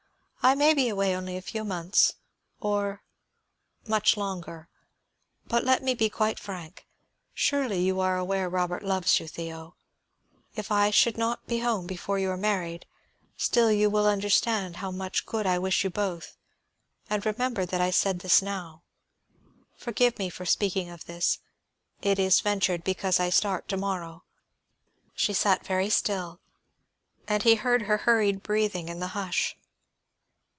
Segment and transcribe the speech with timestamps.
[0.43, 2.13] I may be away only a few months,
[2.59, 3.03] or
[3.87, 4.69] much longer.
[5.45, 6.87] But let me be quite frank;
[7.31, 9.75] surely you are aware Robert loves you, Theo.
[10.55, 12.87] If I should not be home before you are married,
[13.37, 16.35] still you will understand how much good I wish you both,
[17.07, 18.81] and remember that I said this now.
[19.77, 21.37] Forgive me for speaking of this;
[22.01, 24.23] it is ventured because I start to morrow."
[25.13, 26.39] She sat very still,
[27.27, 29.55] and he heard her hurried breathing in the hush.